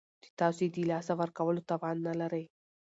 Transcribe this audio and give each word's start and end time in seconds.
چې 0.23 0.29
تاسو 0.39 0.59
یې 0.65 0.69
د 0.75 0.77
لاسه 0.91 1.13
ورکولو 1.21 1.65
توان 1.69 1.95
نلرئ 2.07 2.45